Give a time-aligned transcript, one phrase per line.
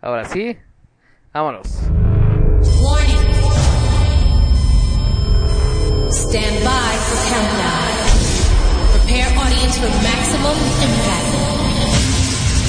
[0.00, 0.56] Ahora sí,
[1.32, 1.66] vámonos.
[6.10, 7.88] Stand by for countdown.
[8.92, 10.56] Prepare audience for maximum
[10.86, 11.28] impact.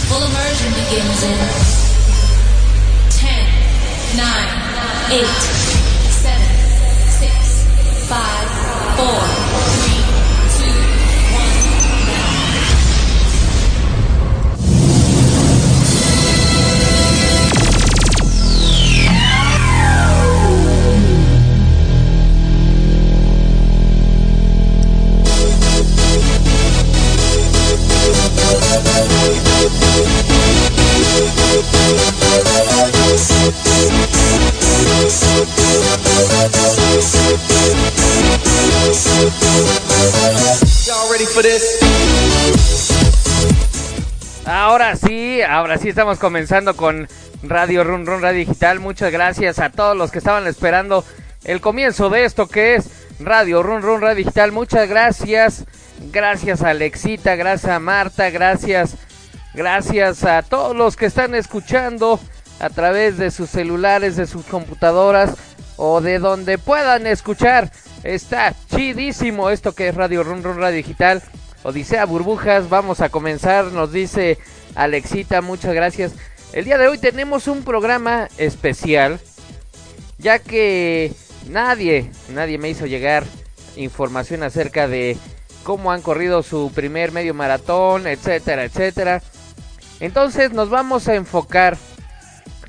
[0.10, 1.38] Full immersion begins in
[3.12, 3.46] 10,
[4.18, 4.50] 9,
[5.12, 5.28] 8,
[6.10, 6.34] 7,
[7.20, 7.30] 6,
[8.10, 8.50] 5,
[8.98, 9.06] 4,
[9.86, 9.99] 3,
[44.46, 47.08] Ahora sí, ahora sí estamos comenzando con
[47.44, 48.80] Radio Run Run Radio Digital.
[48.80, 51.06] Muchas gracias a todos los que estaban esperando
[51.44, 54.52] el comienzo de esto que es Radio Run Run Radio Digital.
[54.52, 55.66] Muchas gracias.
[56.12, 58.96] Gracias a Alexita, gracias a Marta, gracias
[59.54, 62.20] gracias a todos los que están escuchando
[62.60, 65.36] a través de sus celulares, de sus computadoras
[65.78, 67.72] o de donde puedan escuchar.
[68.04, 71.22] Está chidísimo esto que es Radio Run Run Radio Digital.
[71.64, 74.38] Odisea Burbujas, vamos a comenzar, nos dice
[74.76, 76.14] Alexita, muchas gracias.
[76.54, 79.20] El día de hoy tenemos un programa especial,
[80.18, 81.14] ya que
[81.48, 83.26] nadie, nadie me hizo llegar
[83.76, 85.18] información acerca de
[85.64, 89.22] cómo han corrido su primer medio maratón, etcétera, etcétera.
[90.00, 91.78] Entonces nos vamos a enfocar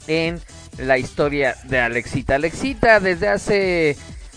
[0.06, 0.40] en
[0.78, 2.36] la historia de Alexita.
[2.36, 3.96] Alexita desde hace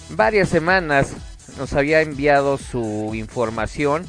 [0.09, 1.13] varias semanas
[1.57, 4.05] nos había enviado su información,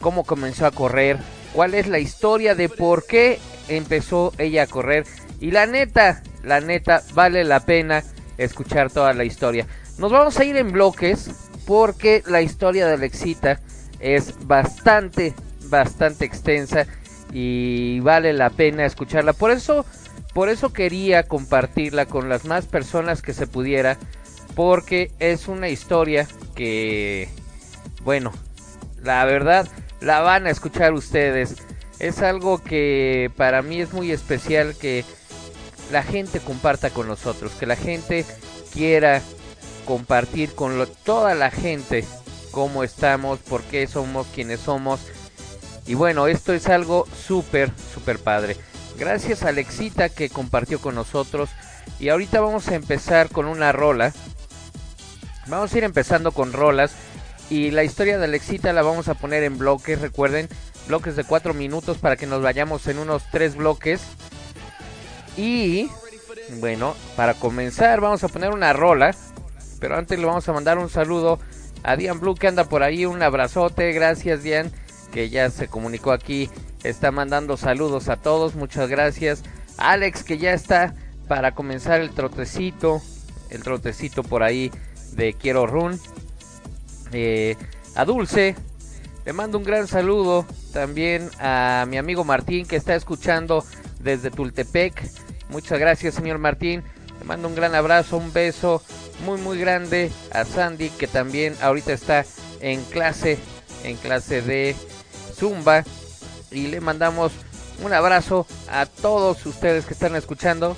[0.00, 1.18] cómo comenzó a correr,
[1.52, 3.38] cuál es la historia de por qué
[3.68, 5.04] empezó ella a correr.
[5.40, 8.02] Y la neta, la neta, vale la pena
[8.38, 9.66] escuchar toda la historia.
[9.98, 11.30] Nos vamos a ir en bloques
[11.66, 13.60] porque la historia de Alexita
[14.00, 15.34] es bastante,
[15.68, 16.86] bastante extensa
[17.34, 19.32] y vale la pena escucharla.
[19.32, 19.84] Por eso,
[20.32, 23.98] por eso quería compartirla con las más personas que se pudiera,
[24.54, 27.28] porque es una historia que,
[28.04, 28.32] bueno,
[29.02, 29.68] la verdad
[30.00, 31.56] la van a escuchar ustedes.
[31.98, 35.04] Es algo que para mí es muy especial que
[35.90, 38.24] la gente comparta con nosotros, que la gente
[38.72, 39.20] quiera
[39.84, 42.04] compartir con toda la gente
[42.52, 45.00] cómo estamos, por qué somos quienes somos.
[45.86, 48.56] Y bueno, esto es algo súper, súper padre.
[48.98, 51.50] Gracias a Alexita que compartió con nosotros.
[51.98, 54.12] Y ahorita vamos a empezar con una rola.
[55.46, 56.94] Vamos a ir empezando con rolas.
[57.50, 60.48] Y la historia de Alexita la vamos a poner en bloques, recuerden,
[60.88, 64.00] bloques de 4 minutos para que nos vayamos en unos 3 bloques.
[65.36, 65.90] Y
[66.60, 69.14] bueno, para comenzar vamos a poner una rola.
[69.80, 71.38] Pero antes le vamos a mandar un saludo
[71.82, 73.04] a Dian Blue que anda por ahí.
[73.04, 74.72] Un abrazote, gracias Dian,
[75.14, 76.50] que ya se comunicó aquí.
[76.82, 79.44] Está mandando saludos a todos, muchas gracias.
[79.78, 80.92] Alex que ya está
[81.28, 83.00] para comenzar el trotecito.
[83.48, 84.72] El trotecito por ahí
[85.12, 86.00] de Quiero Run.
[87.12, 87.56] Eh,
[87.94, 88.56] a Dulce,
[89.24, 93.64] le mando un gran saludo también a mi amigo Martín que está escuchando
[94.00, 95.00] desde Tultepec.
[95.48, 96.82] Muchas gracias, señor Martín.
[97.20, 98.82] Le mando un gran abrazo, un beso
[99.24, 102.24] muy muy grande a Sandy que también ahorita está
[102.60, 103.38] en clase,
[103.84, 104.74] en clase de
[105.34, 105.84] Zumba
[106.50, 107.32] y le mandamos
[107.82, 110.76] un abrazo a todos ustedes que están escuchando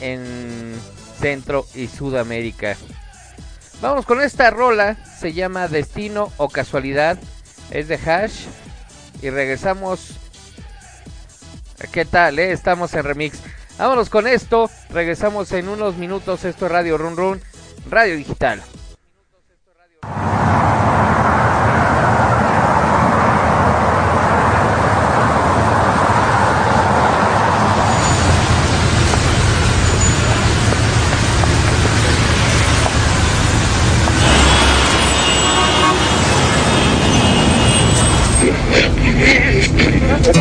[0.00, 0.74] en
[1.20, 2.76] Centro y Sudamérica.
[3.80, 7.18] Vamos con esta rola, se llama Destino o Casualidad,
[7.70, 8.46] es de Hash
[9.20, 10.12] y regresamos.
[11.92, 12.38] ¿Qué tal?
[12.38, 12.52] eh?
[12.52, 13.38] Estamos en remix.
[13.78, 16.44] Vámonos con esto, regresamos en unos minutos.
[16.44, 17.42] Esto es Radio Run Run,
[17.90, 18.62] Radio Digital.
[40.26, 40.32] Ella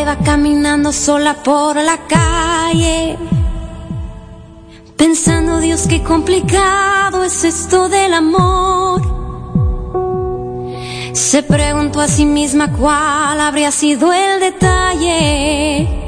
[0.00, 3.18] iba caminando sola por la calle,
[4.96, 9.02] pensando Dios qué complicado es esto del amor.
[11.12, 16.05] Se preguntó a sí misma cuál habría sido el detalle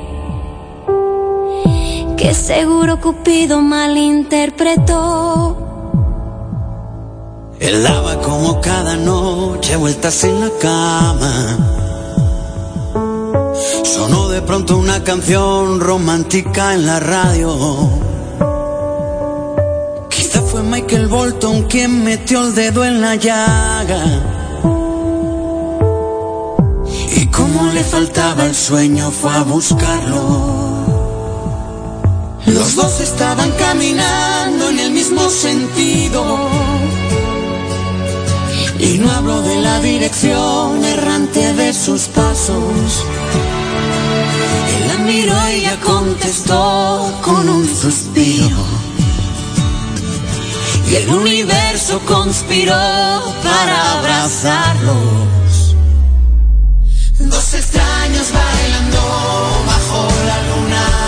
[2.18, 5.56] que seguro Cupido malinterpretó.
[7.60, 11.58] Él daba como cada noche vueltas en la cama.
[13.84, 17.56] Sonó de pronto una canción romántica en la radio.
[20.10, 24.02] Quizá fue Michael Bolton quien metió el dedo en la llaga.
[27.16, 30.77] Y como le faltaba el sueño fue a buscarlo.
[32.52, 36.48] Los dos estaban caminando en el mismo sentido.
[38.78, 43.04] Y no hablo de la dirección errante de sus pasos.
[44.76, 48.64] Él la miró y ella contestó con un suspiro.
[50.90, 55.74] Y el universo conspiró para abrazarlos.
[57.18, 59.00] Dos extraños bailando
[59.66, 61.07] bajo la luna.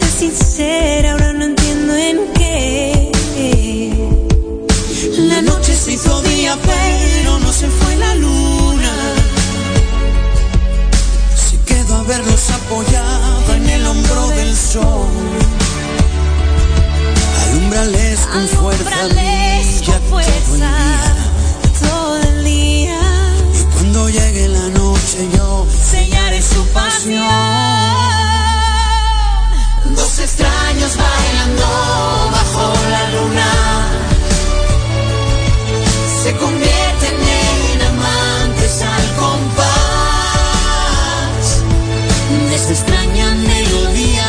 [0.21, 3.11] sincera, ahora no entiendo en qué.
[5.17, 8.93] La noche se hizo día, pero no se fue la luna.
[11.43, 15.09] Se quedó a verlos apoyado en el hombro del sol.
[17.43, 20.71] Alumbrales con fuerza, brilla con fuerza
[21.81, 21.89] todo el día.
[21.89, 22.99] todo el día.
[23.59, 28.20] Y cuando llegue la noche yo Sellaré su pasión.
[30.01, 31.67] Dos extraños bailando
[32.31, 33.51] bajo la luna
[36.23, 39.61] se convierten en amantes al compás
[42.49, 44.27] de esa extraña melodía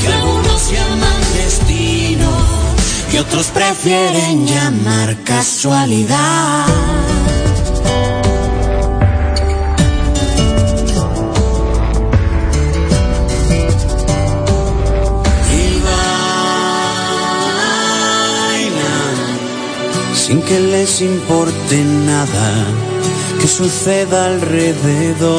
[0.00, 2.30] que algunos llaman destino
[3.12, 7.15] y otros prefieren llamar casualidad.
[20.26, 22.66] Sin que les importe nada
[23.40, 25.30] que suceda alrededor.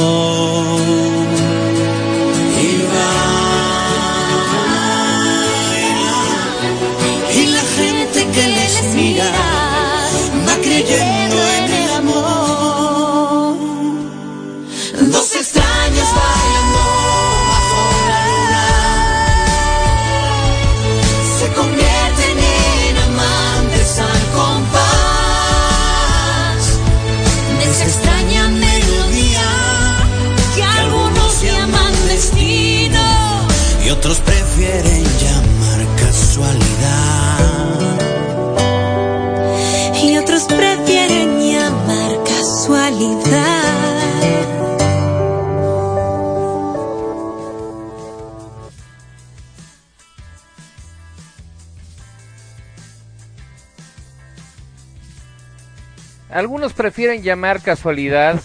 [56.77, 58.39] Prefieren llamar casualidad.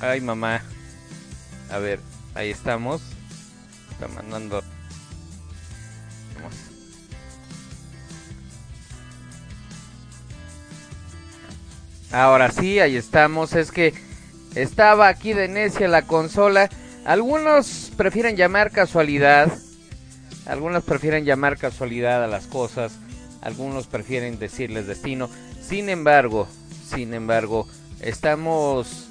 [0.00, 0.62] Ay, mamá.
[1.70, 2.00] A ver,
[2.34, 3.00] ahí estamos.
[3.92, 4.62] Está mandando.
[6.34, 6.54] Vamos.
[12.12, 13.54] Ahora sí, ahí estamos.
[13.54, 13.94] Es que
[14.54, 16.68] estaba aquí de necia la consola.
[17.04, 19.50] Algunos prefieren llamar casualidad.
[20.44, 22.98] Algunos prefieren llamar casualidad a las cosas.
[23.42, 25.30] Algunos prefieren decirles destino.
[25.62, 26.48] Sin embargo,
[26.90, 27.66] sin embargo,
[28.00, 29.08] estamos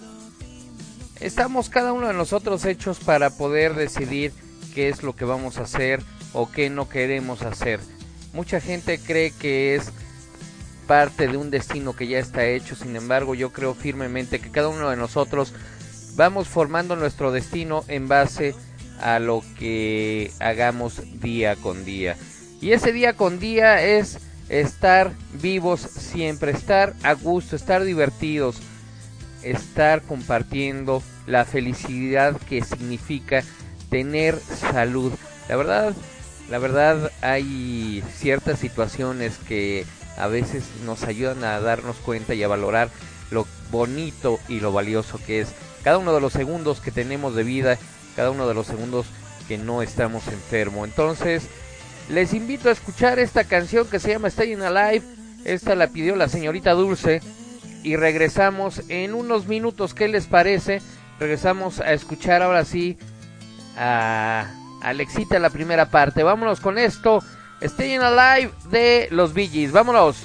[1.20, 4.32] estamos cada uno de nosotros hechos para poder decidir
[4.74, 6.02] qué es lo que vamos a hacer
[6.34, 7.80] o qué no queremos hacer.
[8.34, 9.92] Mucha gente cree que es
[10.88, 14.70] parte de un destino que ya está hecho, sin embargo yo creo firmemente que cada
[14.70, 15.54] uno de nosotros
[16.16, 18.56] vamos formando nuestro destino en base
[19.02, 22.18] a lo que hagamos día con día.
[22.62, 24.20] Y ese día con día es
[24.50, 28.58] estar vivos siempre, estar a gusto, estar divertidos,
[29.44, 33.44] estar compartiendo la felicidad que significa
[33.90, 35.14] tener salud.
[35.48, 35.94] La verdad,
[36.50, 39.86] la verdad hay ciertas situaciones que
[40.18, 42.90] a veces nos ayudan a darnos cuenta y a valorar
[43.32, 45.50] lo bonito y lo valioso que es
[45.84, 47.78] cada uno de los segundos que tenemos de vida,
[48.16, 49.06] cada uno de los segundos
[49.48, 50.88] que no estamos enfermos.
[50.88, 51.44] Entonces,
[52.10, 55.06] les invito a escuchar esta canción que se llama Staying Alive.
[55.46, 57.22] Esta la pidió la señorita Dulce.
[57.84, 59.94] Y regresamos en unos minutos.
[59.94, 60.82] ¿Qué les parece?
[61.20, 62.98] Regresamos a escuchar ahora sí
[63.78, 64.52] a
[64.82, 66.24] Alexita la primera parte.
[66.24, 67.24] Vámonos con esto.
[67.62, 70.18] Staying Alive de los Bee Vámonos.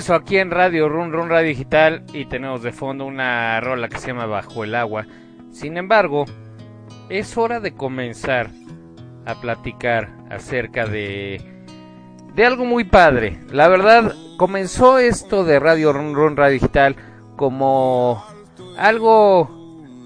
[0.00, 3.98] Regreso aquí en Radio Run Run Radio Digital y tenemos de fondo una rola que
[3.98, 5.04] se llama Bajo el Agua.
[5.52, 6.24] Sin embargo,
[7.10, 8.48] es hora de comenzar
[9.26, 11.42] a platicar acerca de
[12.34, 13.40] de algo muy padre.
[13.52, 16.96] La verdad, comenzó esto de Radio Run Run Radio Digital
[17.36, 18.24] como
[18.78, 19.50] algo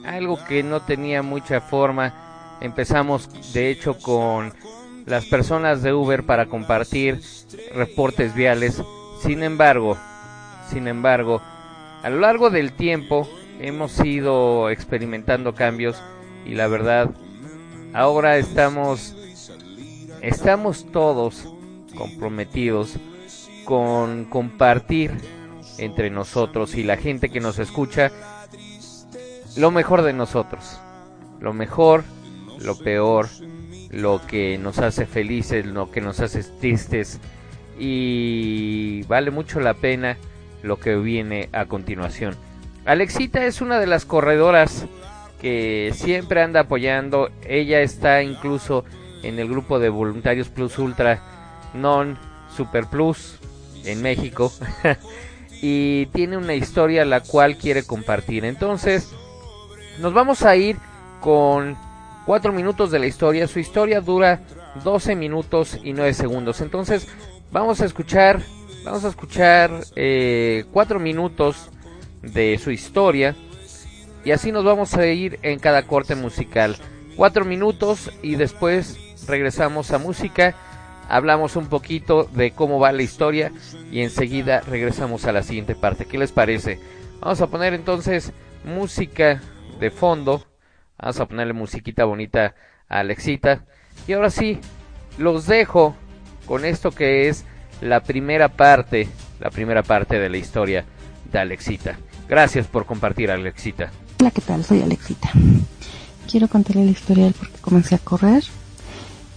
[0.05, 2.57] algo que no tenía mucha forma.
[2.61, 4.53] Empezamos de hecho con
[5.07, 7.21] las personas de Uber para compartir
[7.77, 8.83] reportes viales
[9.21, 9.97] sin embargo,
[10.71, 11.41] sin embargo,
[12.03, 13.29] a lo largo del tiempo
[13.61, 16.03] hemos ido experimentando cambios
[16.45, 17.11] y la verdad,
[17.93, 19.15] ahora estamos
[20.21, 21.49] estamos todos
[21.97, 22.97] comprometidos
[23.65, 25.13] con compartir
[25.79, 28.11] entre nosotros y la gente que nos escucha
[29.57, 30.81] lo mejor de nosotros,
[31.41, 32.05] lo mejor,
[32.61, 33.29] lo peor,
[33.91, 37.21] lo que nos hace felices, lo que nos hace tristes,
[37.79, 40.17] y vale mucho la pena
[40.63, 42.37] lo que viene a continuación.
[42.85, 44.87] Alexita es una de las corredoras
[45.41, 47.31] que siempre anda apoyando.
[47.47, 48.85] Ella está incluso
[49.23, 51.23] en el grupo de voluntarios Plus Ultra
[51.75, 52.19] Non
[52.55, 53.39] Super Plus
[53.85, 54.53] en México.
[55.63, 58.45] y tiene una historia la cual quiere compartir.
[58.45, 59.11] Entonces,
[59.99, 60.77] nos vamos a ir
[61.21, 61.77] con
[62.27, 63.49] 4 minutos de la historia.
[63.49, 64.41] Su historia dura
[64.83, 66.61] 12 minutos y 9 segundos.
[66.61, 67.09] Entonces,
[67.55, 68.41] Vamos a escuchar,
[68.85, 71.71] vamos a escuchar eh, cuatro minutos
[72.21, 73.37] de su historia
[74.25, 76.77] y así nos vamos a ir en cada corte musical.
[77.15, 80.57] Cuatro minutos y después regresamos a música,
[81.09, 83.53] hablamos un poquito de cómo va la historia
[83.93, 86.07] y enseguida regresamos a la siguiente parte.
[86.07, 86.81] ¿Qué les parece?
[87.21, 88.33] Vamos a poner entonces
[88.65, 89.41] música
[89.79, 90.45] de fondo,
[90.99, 92.57] vamos a ponerle musiquita bonita
[92.89, 93.65] a Alexita
[94.09, 94.59] y ahora sí,
[95.19, 95.95] los dejo
[96.47, 97.47] con esto que es
[97.85, 99.09] la primera parte,
[99.41, 100.85] la primera parte de la historia
[101.31, 101.99] de Alexita.
[102.27, 103.91] Gracias por compartir, Alexita.
[104.21, 104.65] Hola, ¿qué tal?
[104.65, 105.31] Soy Alexita.
[106.31, 108.43] Quiero contarle la historia del por qué comencé a correr.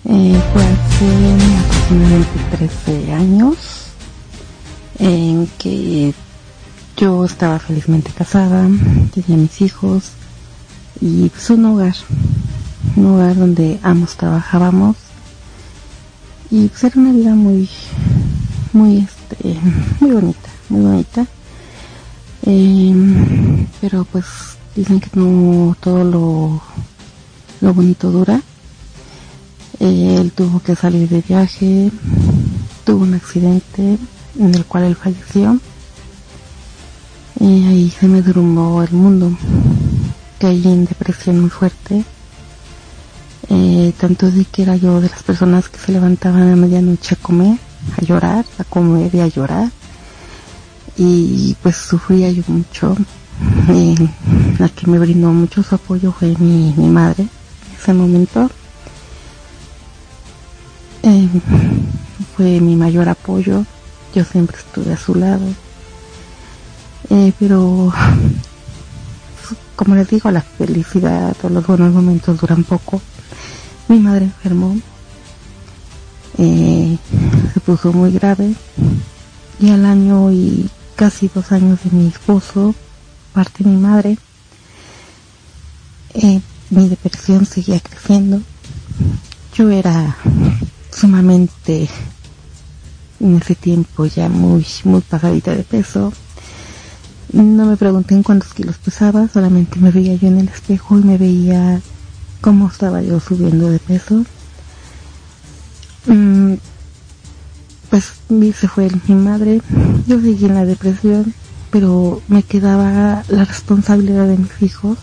[0.06, 3.88] Eh, fue hace aproximadamente 13 años
[5.00, 6.14] en que
[6.96, 8.66] yo estaba felizmente casada,
[9.14, 10.12] tenía mis hijos
[11.02, 11.96] y pues un hogar,
[12.96, 14.96] un hogar donde ambos trabajábamos
[16.50, 17.70] y pues era una vida muy
[18.74, 19.60] muy este
[20.00, 21.26] muy bonita muy bonita.
[22.44, 24.26] Em, pero pues
[24.76, 26.62] dicen que no todo lo
[27.62, 28.42] lo bonito dura.
[29.80, 31.92] Él tuvo que salir de viaje
[32.84, 33.98] tuvo un accidente
[34.40, 35.60] en el cual él falleció.
[37.40, 39.38] Y ahí se me derrumbó el mundo.
[40.40, 42.06] Caí en depresión muy fuerte
[43.50, 47.24] eh, tanto de que era yo de las personas que se levantaban a medianoche a
[47.24, 47.58] comer,
[47.98, 49.70] a llorar, a comer y a llorar.
[50.98, 52.96] Y pues sufría yo mucho.
[54.60, 58.50] La que me brindó mucho su apoyo fue mi, mi madre en ese momento.
[61.04, 61.30] Eh,
[62.36, 63.64] fue mi mayor apoyo.
[64.14, 65.46] Yo siempre estuve a su lado.
[67.10, 67.94] Eh, pero
[69.76, 73.00] como les digo, la felicidad o los buenos momentos duran poco
[73.88, 74.78] mi madre enfermó,
[76.38, 76.97] eh,
[77.54, 78.54] se puso muy grave
[79.60, 82.76] y al año y casi dos años de mi esposo
[83.38, 84.17] parte mi madre.
[86.15, 88.41] Eh, mi depresión seguía creciendo.
[89.54, 90.17] Yo era
[90.91, 91.88] sumamente
[93.19, 96.12] en ese tiempo ya muy, muy pasadita de peso.
[97.32, 101.04] No me pregunté en cuántos kilos pesaba, solamente me veía yo en el espejo y
[101.04, 101.80] me veía
[102.41, 104.23] cómo estaba yo subiendo de peso.
[106.06, 106.56] Mm,
[107.89, 108.13] pues
[108.56, 109.62] se fue mi madre,
[110.06, 111.34] yo seguí en la depresión,
[111.71, 114.97] pero me quedaba la responsabilidad de mis hijos.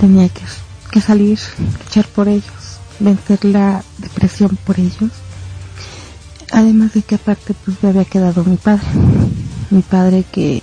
[0.00, 1.38] Tenía que, salir,
[1.84, 5.10] luchar por ellos, vencer la depresión por ellos.
[6.52, 8.86] Además de que aparte pues me había quedado mi padre,
[9.70, 10.62] mi padre que,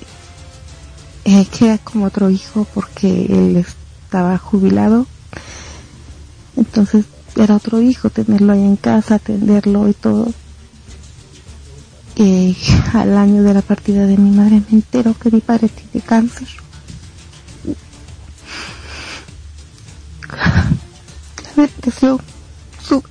[1.25, 5.05] eh, que era como otro hijo porque él estaba jubilado
[6.55, 10.33] entonces era otro hijo tenerlo ahí en casa, atenderlo y todo.
[12.15, 12.55] Y
[12.93, 16.47] al año de la partida de mi madre me entero que mi padre tiene cáncer.
[21.55, 22.19] La depresión
[22.81, 23.09] sube.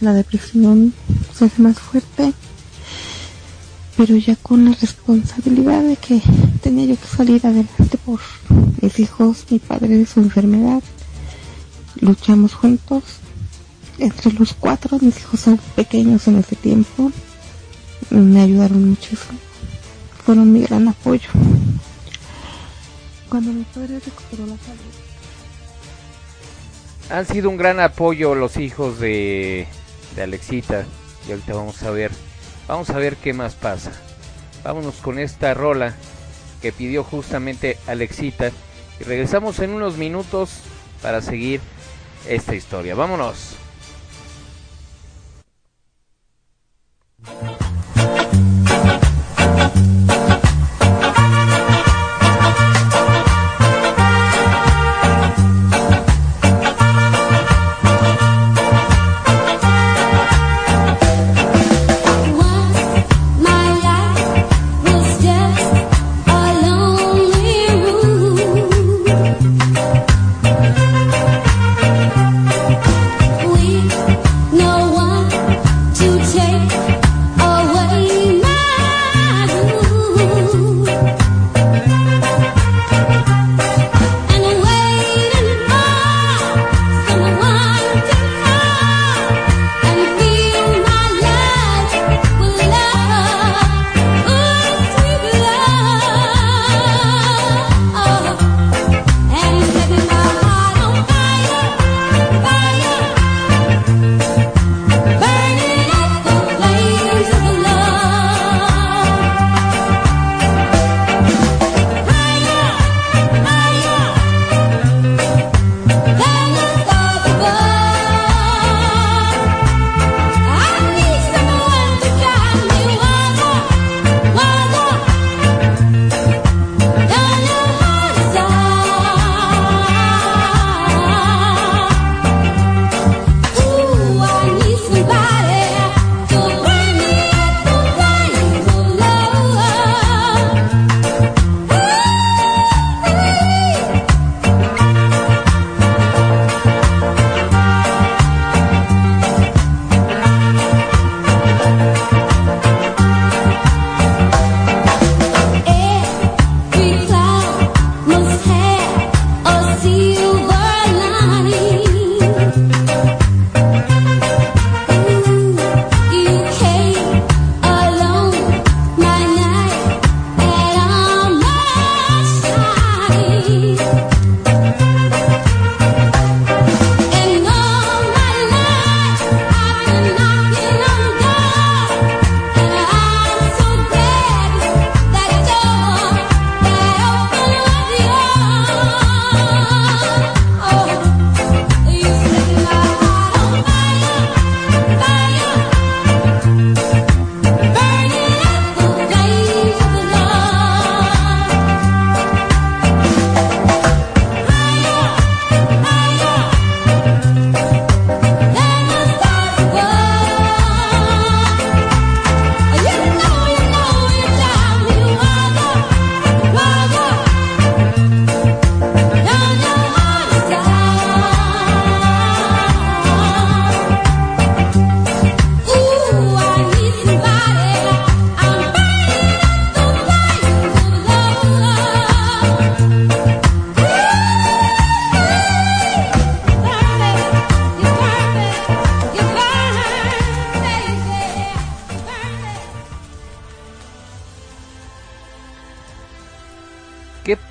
[0.00, 0.94] La depresión
[1.34, 2.32] se hace más fuerte
[3.96, 6.20] pero ya con la responsabilidad de que
[6.62, 8.20] tenía yo que salir adelante por
[8.82, 10.82] mis hijos, mi padre de su enfermedad.
[12.00, 13.02] Luchamos juntos
[13.98, 17.10] entre los cuatro, mis hijos son pequeños en ese tiempo,
[18.10, 19.38] me ayudaron muchísimo,
[20.24, 21.30] fueron mi gran apoyo.
[23.30, 24.92] Cuando mi padre recuperó la salud.
[27.08, 29.66] Han sido un gran apoyo los hijos de,
[30.14, 30.84] de Alexita
[31.26, 32.10] y ahorita vamos a ver,
[32.68, 33.92] vamos a ver qué más pasa.
[34.64, 35.94] Vámonos con esta rola
[36.60, 38.50] que pidió justamente Alexita
[39.00, 40.60] y regresamos en unos minutos
[41.02, 41.60] para seguir
[42.28, 42.94] esta historia.
[42.94, 43.56] Vámonos.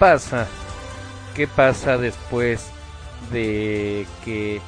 [0.06, 0.48] Pasa?
[1.36, 2.70] ¿Qué pasa después
[3.32, 4.62] de que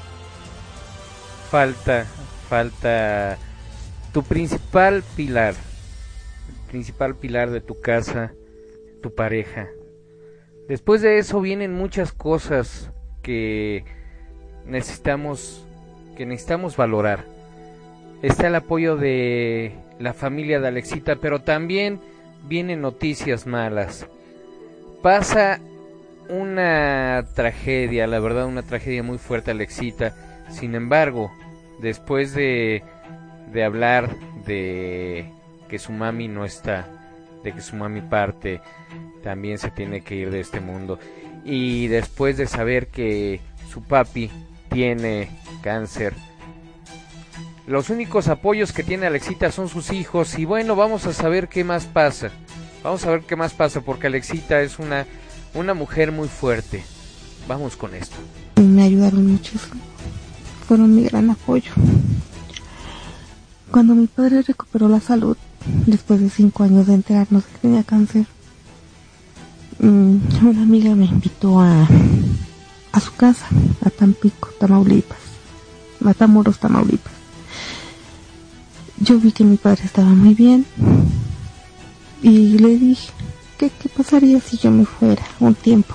[1.52, 2.06] falta
[2.50, 3.38] falta
[4.14, 5.54] tu principal pilar,
[6.50, 8.34] el principal pilar de tu casa,
[9.04, 9.68] tu pareja?
[10.68, 12.90] Después de eso vienen muchas cosas
[13.22, 13.86] que
[14.66, 15.68] necesitamos
[16.16, 17.26] que necesitamos valorar.
[18.24, 22.00] Está el apoyo de la familia de Alexita, pero también
[22.48, 24.08] vienen noticias malas
[25.02, 25.60] pasa
[26.30, 30.14] una tragedia, la verdad una tragedia muy fuerte Alexita.
[30.50, 31.32] Sin embargo,
[31.80, 32.84] después de,
[33.52, 35.32] de hablar de
[35.68, 36.88] que su mami no está,
[37.44, 38.62] de que su mami parte,
[39.24, 41.00] también se tiene que ir de este mundo.
[41.44, 44.32] Y después de saber que su papi
[44.70, 45.30] tiene
[45.62, 46.14] cáncer,
[47.68, 51.66] los únicos apoyos que tiene Alexita son sus hijos y bueno, vamos a saber qué
[51.66, 52.32] más pasa.
[52.84, 55.06] Vamos a ver qué más pasa porque Alexita es una,
[55.54, 56.84] una mujer muy fuerte.
[57.48, 58.16] Vamos con esto.
[58.56, 59.82] Me ayudaron muchísimo.
[60.68, 61.72] fueron mi gran apoyo.
[63.72, 65.38] Cuando mi padre recuperó la salud,
[65.86, 68.26] después de cinco años de enterarnos que tenía cáncer,
[69.80, 71.88] mm, una amiga me invitó a,
[72.92, 73.48] a su casa,
[73.86, 75.20] a Tampico, Tamaulipas,
[76.00, 77.14] Matamoros, Tamaulipas.
[79.00, 80.66] Yo vi que mi padre estaba muy bien
[82.22, 83.12] y le dije,
[83.58, 85.94] ¿qué, qué pasaría si yo me fuera un tiempo?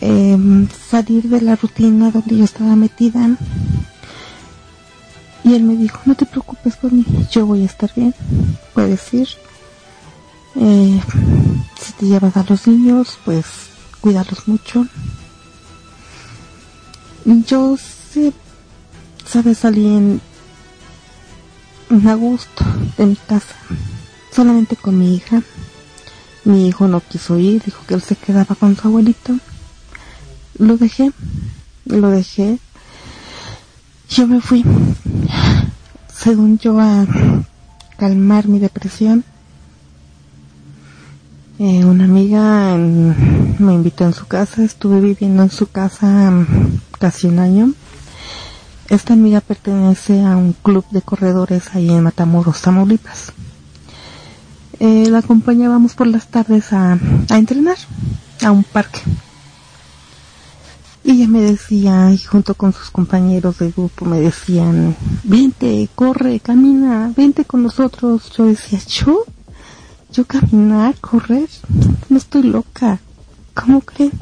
[0.00, 3.36] Em, salir de la rutina donde yo estaba metida.
[5.44, 8.14] Y él me dijo, no te preocupes por mí, yo voy a estar bien,
[8.72, 9.28] puedes ir.
[10.56, 11.00] Eh,
[11.80, 13.44] si te llevas a los niños, pues
[14.00, 14.86] cuidarlos mucho.
[17.24, 18.32] Yo sé,
[19.26, 20.20] sabes, salí en,
[21.90, 22.64] en agosto
[22.98, 23.54] de mi casa,
[24.34, 25.42] solamente con mi hija.
[26.44, 29.34] Mi hijo no quiso ir, dijo que él se quedaba con su abuelito.
[30.58, 31.12] Lo dejé,
[31.86, 32.58] lo dejé.
[34.10, 34.64] Yo me fui,
[36.14, 37.06] según yo, a
[37.96, 39.24] calmar mi depresión.
[41.58, 47.28] Eh, una amiga me invitó en su casa, estuve viviendo en su casa mm, casi
[47.28, 47.72] un año.
[48.90, 53.32] Esta amiga pertenece a un club de corredores ahí en Matamoros, Tamaulipas.
[54.80, 56.98] Eh, la acompañábamos por las tardes a,
[57.30, 57.76] a entrenar
[58.42, 59.00] a un parque.
[61.04, 66.40] Y ella me decía, y junto con sus compañeros de grupo me decían, vente, corre,
[66.40, 68.32] camina, vente con nosotros.
[68.36, 69.24] Yo decía, ¿yo?
[70.12, 71.48] ¿Yo caminar, correr?
[72.08, 73.00] No estoy loca.
[73.52, 74.12] ¿Cómo creen?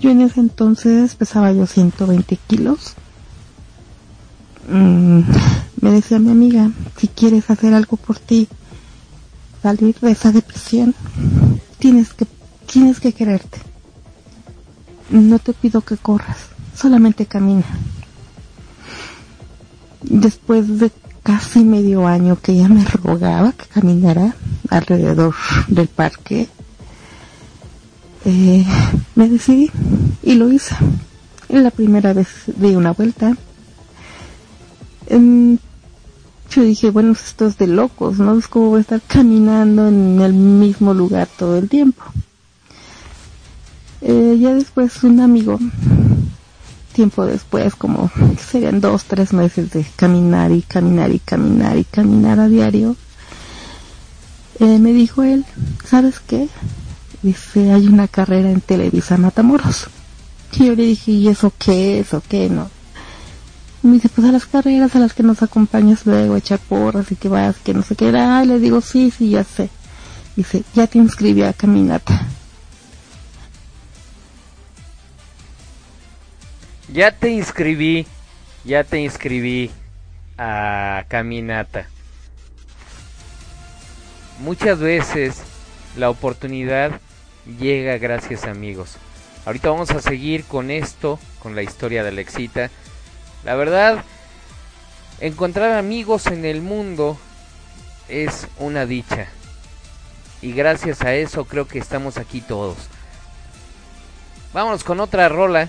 [0.00, 2.94] Yo en ese entonces pesaba yo 120 kilos.
[4.68, 5.20] Mm,
[5.80, 8.48] me decía mi amiga, si quieres hacer algo por ti,
[9.62, 10.94] salir de esa depresión,
[11.78, 12.26] tienes que,
[12.66, 13.58] tienes que quererte.
[15.10, 16.38] No te pido que corras,
[16.76, 17.64] solamente camina.
[20.02, 20.90] Después de
[21.22, 24.34] casi medio año que ella me rogaba que caminara
[24.70, 25.34] alrededor
[25.68, 26.48] del parque,
[28.24, 28.64] eh,
[29.14, 29.70] me decidí
[30.22, 30.76] y lo hice.
[31.48, 33.34] La primera vez di una vuelta.
[35.06, 35.58] Em,
[36.50, 38.38] yo dije, bueno, esto es de locos, ¿no?
[38.38, 42.02] Es como voy a estar caminando en el mismo lugar todo el tiempo.
[44.00, 45.58] Eh, ya después un amigo,
[46.92, 48.10] tiempo después, como
[48.50, 52.96] serían dos, tres meses de caminar y caminar y caminar y caminar a diario,
[54.60, 55.44] eh, me dijo él,
[55.84, 56.48] ¿sabes qué?
[57.22, 59.88] Dice, hay una carrera en Televisa Matamoros.
[60.52, 62.70] Y yo le dije, ¿y eso qué es o qué no?
[63.82, 67.12] Me dice, pues a las carreras a las que nos acompañas luego, a echar porras
[67.12, 68.10] y que vas, que no sé qué.
[68.10, 69.70] Le digo, sí, sí, ya sé.
[70.34, 72.26] Dice, ya te inscribí a caminata.
[76.92, 78.06] Ya te inscribí,
[78.64, 79.70] ya te inscribí
[80.38, 81.86] a caminata.
[84.40, 85.42] Muchas veces
[85.96, 87.00] la oportunidad
[87.60, 88.96] llega gracias amigos.
[89.44, 92.70] Ahorita vamos a seguir con esto, con la historia de Alexita.
[93.44, 94.04] La verdad,
[95.20, 97.18] encontrar amigos en el mundo
[98.08, 99.28] es una dicha.
[100.40, 102.76] Y gracias a eso creo que estamos aquí todos.
[104.52, 105.68] Vámonos con otra rola.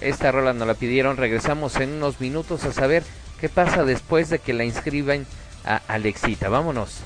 [0.00, 1.16] Esta rola nos la pidieron.
[1.16, 3.04] Regresamos en unos minutos a saber
[3.40, 5.26] qué pasa después de que la inscriban
[5.64, 6.48] a Alexita.
[6.48, 7.00] Vámonos.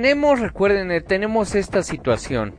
[0.00, 2.54] Tenemos, recuerden, eh, tenemos esta situación.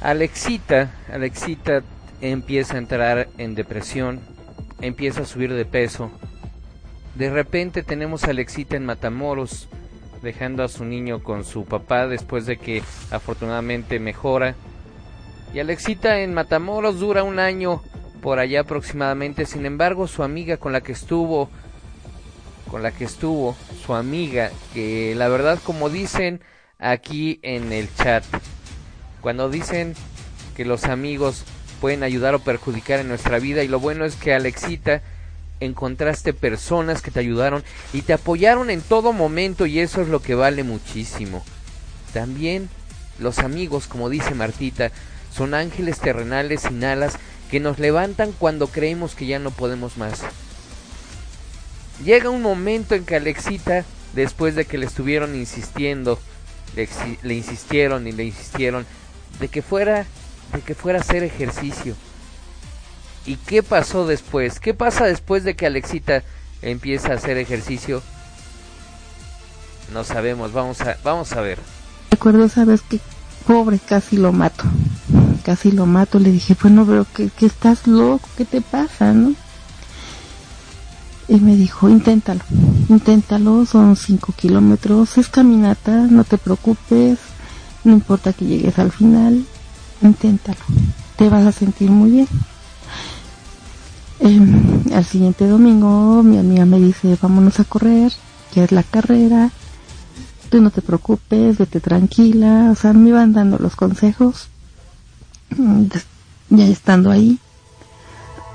[0.00, 1.82] Alexita, Alexita
[2.20, 4.20] empieza a entrar en depresión,
[4.80, 6.12] empieza a subir de peso.
[7.16, 9.68] De repente tenemos a Alexita en Matamoros,
[10.22, 14.54] dejando a su niño con su papá después de que afortunadamente mejora.
[15.52, 17.82] Y Alexita en Matamoros dura un año
[18.22, 19.44] por allá aproximadamente.
[19.44, 21.50] Sin embargo, su amiga con la que estuvo
[22.70, 26.40] con la que estuvo su amiga, que la verdad como dicen
[26.78, 28.24] aquí en el chat,
[29.20, 29.94] cuando dicen
[30.56, 31.44] que los amigos
[31.80, 35.02] pueden ayudar o perjudicar en nuestra vida y lo bueno es que Alexita
[35.60, 40.22] encontraste personas que te ayudaron y te apoyaron en todo momento y eso es lo
[40.22, 41.44] que vale muchísimo.
[42.12, 42.68] También
[43.18, 44.90] los amigos, como dice Martita,
[45.34, 47.18] son ángeles terrenales sin alas
[47.50, 50.22] que nos levantan cuando creemos que ya no podemos más.
[52.04, 53.84] Llega un momento en que Alexita,
[54.14, 56.18] después de que le estuvieron insistiendo,
[56.74, 58.86] le, insistieron y le insistieron
[59.38, 60.06] de que fuera,
[60.54, 61.94] de que fuera a hacer ejercicio.
[63.26, 64.60] ¿Y qué pasó después?
[64.60, 66.22] ¿Qué pasa después de que Alexita
[66.62, 68.02] empieza a hacer ejercicio?
[69.92, 71.58] No sabemos, vamos a, vamos a ver.
[72.10, 72.98] Recuerdo esa vez que
[73.46, 74.64] pobre casi lo mato.
[75.44, 79.34] Casi lo mato, le dije, bueno, pero que, que estás loco, ¿qué te pasa, no?
[81.30, 82.40] Y me dijo, inténtalo,
[82.88, 87.20] inténtalo, son cinco kilómetros, es caminata, no te preocupes,
[87.84, 89.44] no importa que llegues al final,
[90.02, 90.58] inténtalo,
[91.14, 92.28] te vas a sentir muy bien.
[94.18, 98.12] Em, al siguiente domingo mi amiga me dice, vámonos a correr,
[98.52, 99.52] ya es la carrera,
[100.50, 104.48] tú no te preocupes, vete tranquila, o sea, me iban dando los consejos,
[106.48, 107.38] ya estando ahí,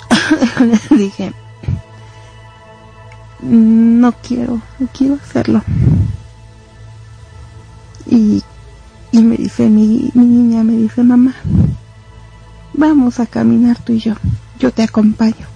[0.60, 1.34] les dije,
[3.50, 5.64] no quiero, no quiero hacerlo.
[8.08, 8.44] Y,
[9.12, 11.36] y me dice mi, mi niña, me dice mamá,
[12.74, 14.14] vamos a caminar tú y yo,
[14.60, 15.48] yo te acompaño.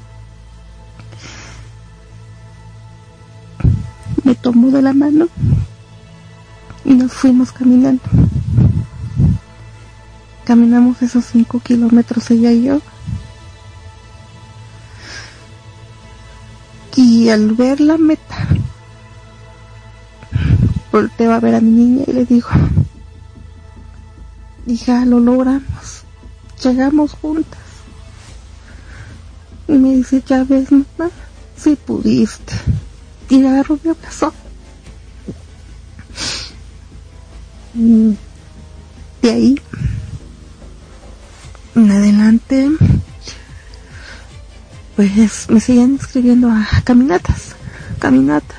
[4.24, 5.28] Me tomó de la mano
[6.86, 8.04] y nos fuimos caminando.
[10.46, 12.82] Caminamos esos cinco kilómetros ella y yo
[16.96, 18.48] y al ver la meta
[20.92, 22.50] volteo a ver a mi niña y le digo
[24.68, 26.04] hija lo logramos
[26.64, 27.60] llegamos juntas.
[29.68, 31.12] Y me dice ya ves mamá
[31.56, 32.54] si pudiste
[33.30, 34.34] y agarro mi abrazo.
[39.22, 39.56] De ahí
[41.76, 42.70] en adelante
[45.00, 47.56] pues me seguían inscribiendo a caminatas,
[48.00, 48.58] caminatas.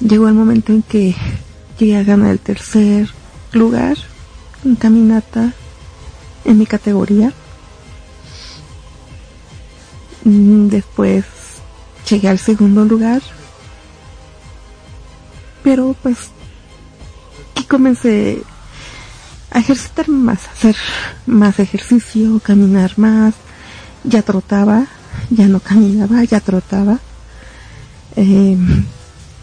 [0.00, 1.14] Llegó el momento en que
[1.78, 3.10] llegué a ganar el tercer
[3.52, 3.98] lugar
[4.64, 5.52] en caminata
[6.46, 7.34] en mi categoría.
[10.24, 11.26] Mm, después
[12.08, 13.20] llegué al segundo lugar.
[15.62, 16.30] Pero pues
[17.52, 18.40] aquí comencé
[19.50, 20.76] a ejercitarme más, a hacer
[21.26, 23.34] más ejercicio, caminar más,
[24.06, 24.86] ya trotaba,
[25.30, 26.98] ya no caminaba, ya trotaba.
[28.16, 28.56] Eh,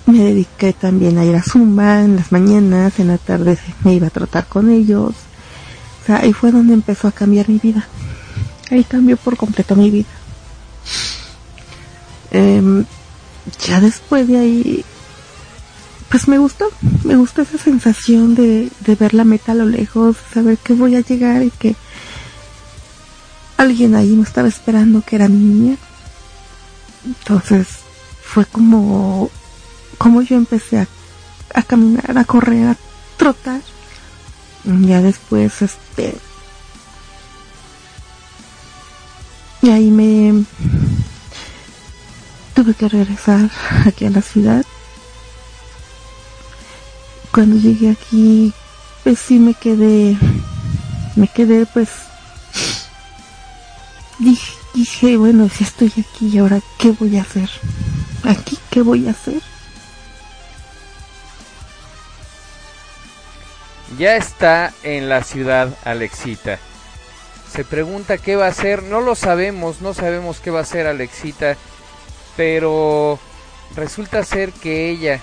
[0.05, 4.07] me dediqué también a ir a Zumba en las mañanas, en la tarde me iba
[4.07, 5.13] a trotar con ellos.
[6.01, 7.87] O sea, ahí fue donde empezó a cambiar mi vida.
[8.71, 10.09] Ahí cambió por completo mi vida.
[12.31, 12.85] Em,
[13.67, 14.85] ya después de ahí,
[16.09, 16.69] pues me gustó,
[17.03, 20.95] me gustó esa sensación de, de ver la meta a lo lejos, saber que voy
[20.95, 21.75] a llegar y que
[23.63, 25.77] alguien ahí me estaba esperando que era mi niña.
[27.05, 27.67] Entonces
[28.21, 29.29] fue como,
[29.97, 30.87] como yo empecé a,
[31.53, 32.77] a caminar, a correr, a
[33.17, 33.61] trotar.
[34.65, 36.15] Ya después, este,
[39.61, 40.45] y ahí me
[42.53, 43.49] tuve que regresar
[43.85, 44.65] aquí a la ciudad.
[47.31, 48.53] Cuando llegué aquí,
[49.03, 50.17] pues sí me quedé,
[51.15, 51.89] me quedé pues
[54.19, 57.49] dije, dije, bueno, si estoy aquí, ¿y ahora qué voy a hacer?
[58.23, 59.41] ¿Aquí qué voy a hacer?
[63.97, 66.57] Ya está en la ciudad Alexita.
[67.51, 70.87] Se pregunta qué va a hacer, no lo sabemos, no sabemos qué va a hacer
[70.87, 71.55] Alexita,
[72.35, 73.19] pero
[73.75, 75.19] resulta ser que ella,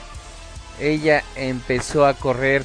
[0.78, 2.64] ella empezó a correr,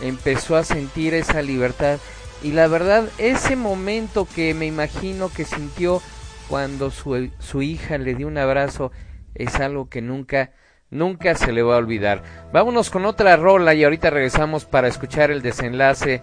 [0.00, 1.98] empezó a sentir esa libertad
[2.42, 6.02] y la verdad ese momento que me imagino que sintió
[6.48, 8.92] cuando su, su hija le dio un abrazo
[9.34, 10.52] es algo que nunca
[10.90, 12.22] nunca se le va a olvidar.
[12.52, 16.22] Vámonos con otra rola y ahorita regresamos para escuchar el desenlace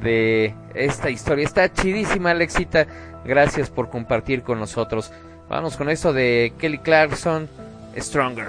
[0.00, 1.44] de esta historia.
[1.44, 2.86] Está chidísima, Alexita.
[3.24, 5.12] Gracias por compartir con nosotros.
[5.48, 7.48] Vamos con esto de Kelly Clarkson,
[7.96, 8.48] Stronger.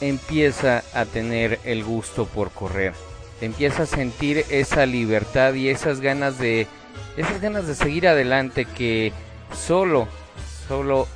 [0.00, 2.94] Empieza a tener el gusto por correr.
[3.40, 6.66] Empieza a sentir esa libertad y esas ganas de
[7.16, 9.12] esas ganas de seguir adelante que
[9.54, 10.08] solo
[10.68, 11.06] solo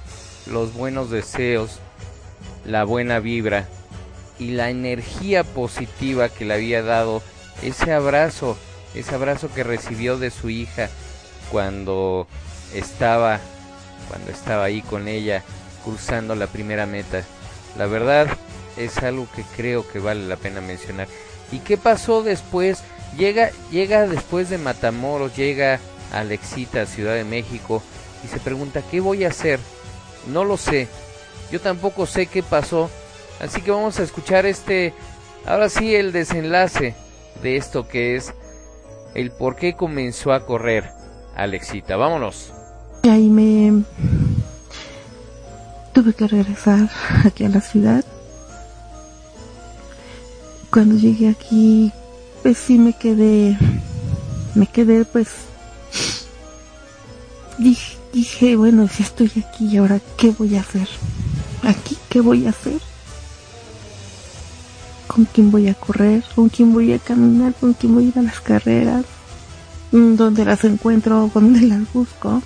[0.47, 1.79] los buenos deseos,
[2.65, 3.69] la buena vibra
[4.39, 7.23] y la energía positiva que le había dado
[7.63, 8.57] ese abrazo,
[8.95, 10.89] ese abrazo que recibió de su hija
[11.51, 12.27] cuando
[12.75, 13.41] estaba
[14.09, 15.43] cuando estaba ahí con ella
[15.85, 17.25] cruzando la primera meta
[17.77, 18.29] La verdad
[18.77, 21.09] es algo que creo que vale la pena mencionar.
[21.53, 22.83] ¿Y qué pasó después?
[23.17, 25.81] Llega, llega después de Matamoros, llega
[26.13, 27.83] Alexita Ciudad de México
[28.25, 29.61] y se pregunta, ¿qué voy a hacer?
[30.33, 30.89] No lo sé.
[31.51, 32.91] Yo tampoco sé qué pasó.
[33.41, 34.95] Así que vamos a escuchar este,
[35.47, 36.95] ahora sí, el desenlace
[37.43, 38.33] de esto que es
[39.15, 40.91] el por qué comenzó a correr
[41.37, 41.97] Alexita.
[41.97, 42.53] Vámonos.
[43.03, 43.85] Y ahí me
[45.95, 46.91] tuve que regresar
[47.25, 48.05] aquí a la ciudad.
[50.71, 51.93] Cuando llegué aquí,
[52.43, 53.57] pues sí me quedé,
[54.57, 55.29] me quedé pues,
[57.59, 60.89] dije, dije, bueno, si estoy aquí, ahora qué voy a hacer?
[61.63, 62.81] ¿Aquí qué voy a hacer?
[65.07, 66.25] ¿Con quién voy a correr?
[66.35, 67.55] ¿Con quién voy a caminar?
[67.55, 69.05] ¿Con quién voy a ir a las carreras?
[69.93, 71.31] ¿Dónde las encuentro?
[71.35, 72.43] ¿Dónde las busco?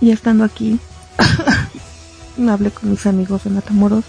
[0.00, 0.80] Y estando aquí,
[2.52, 4.04] hablé con mis amigos de Matamoros.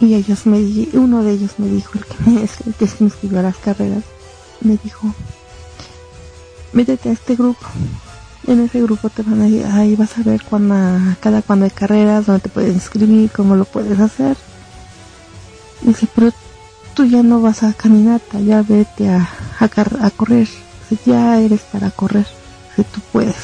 [0.00, 0.58] Y ellos me
[0.94, 4.02] uno de ellos me dijo el que me, el inscribió a las carreras
[4.60, 5.14] me dijo
[6.72, 7.66] métete a este grupo.
[8.46, 10.74] En ese grupo te van a ir- ahí vas a ver cuando
[11.20, 14.36] cada cuando hay carreras dónde te puedes inscribir cómo lo puedes hacer.
[15.82, 16.32] Dice pero
[16.94, 19.28] tú ya no vas a caminata ya vete a,
[19.60, 19.64] a,
[20.06, 20.48] a correr.
[21.06, 22.26] Ya eres para correr
[22.76, 23.36] si tú puedes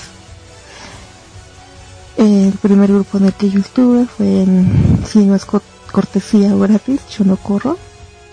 [2.19, 4.99] el primer grupo en el que yo estuve fue en
[5.47, 5.63] co-
[5.93, 7.79] cortesía gratis, yo no corro.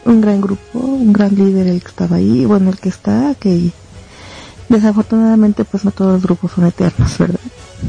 [0.05, 3.71] Un gran grupo, un gran líder el que estaba ahí, bueno, el que está, que
[4.69, 7.39] desafortunadamente pues no todos los grupos son eternos, ¿verdad?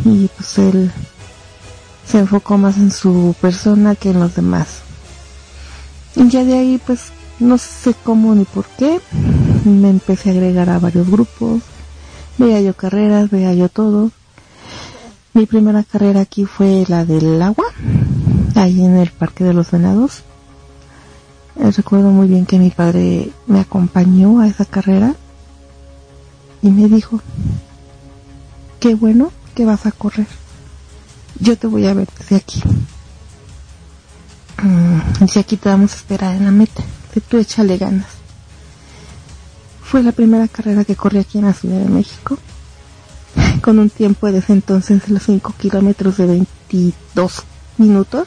[0.05, 0.91] Y pues él
[2.07, 4.81] se enfocó más en su persona que en los demás.
[6.15, 7.01] Y ya de ahí pues
[7.39, 8.99] no sé cómo ni por qué,
[9.65, 11.61] me empecé a agregar a varios grupos,
[12.39, 14.11] veía yo carreras, veía yo todo.
[15.37, 17.66] Mi primera carrera aquí fue la del agua,
[18.55, 20.22] ahí en el Parque de los Venados.
[21.57, 25.14] Eh, recuerdo muy bien que mi padre me acompañó a esa carrera
[26.62, 27.20] y me dijo,
[28.80, 30.26] qué bueno que vas a correr.
[31.39, 32.62] Yo te voy a ver desde aquí.
[34.62, 36.82] Mm, Dice aquí te vamos a esperar en la meta.
[37.12, 38.07] Que tú échale ganas.
[39.82, 42.39] Fue la primera carrera que corrí aquí en la Ciudad de México
[43.62, 47.43] con un tiempo de ese entonces los 5 kilómetros de 22
[47.78, 48.26] minutos.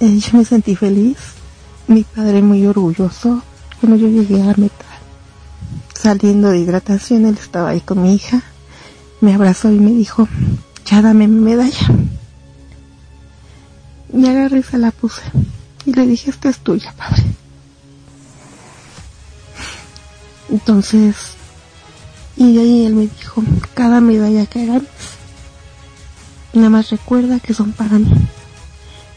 [0.00, 1.16] Yo me sentí feliz,
[1.86, 3.42] mi padre muy orgulloso.
[3.80, 4.84] Cuando yo llegué a la meta,
[5.94, 8.42] saliendo de hidratación, él estaba ahí con mi hija,
[9.20, 10.28] me abrazó y me dijo,
[10.84, 11.86] ya dame mi medalla.
[14.12, 15.22] Y agarré y se la puse.
[15.86, 17.24] Y le dije, esta es tuya, padre.
[20.50, 21.34] Entonces,
[22.36, 23.42] y de ahí él me dijo,
[23.74, 24.88] cada medalla que ganes,
[26.52, 28.10] nada más recuerda que son para mí.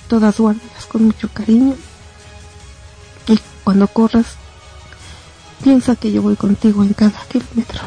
[0.07, 1.75] Todas guárdalas con mucho cariño.
[3.27, 4.25] Y cuando corras,
[5.63, 7.81] piensa que yo voy contigo en cada kilómetro.